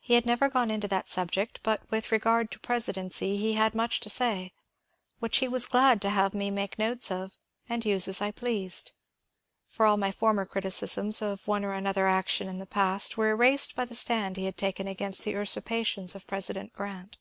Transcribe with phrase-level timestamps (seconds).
[0.00, 4.00] He had never gone into that subject, but with regard to presidency he had much
[4.00, 4.50] to say,
[5.20, 7.36] which he was glad to have me make notes of
[7.68, 8.90] and use as I pleased.
[9.68, 13.76] For all my former criticisms of one or another action in the past were erased
[13.76, 17.18] by the stand he had taken against the usurpations of President Grant.